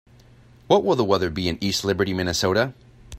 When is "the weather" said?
0.95-1.29